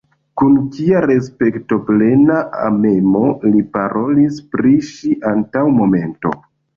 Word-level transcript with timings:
Kun 0.41 0.53
kia 0.75 0.99
respektoplena 1.03 2.37
amemo 2.67 3.21
li 3.49 3.61
parolis 3.77 4.39
pri 4.55 4.73
ŝi 4.89 5.11
antaŭ 5.33 5.63
momento. 5.77 6.33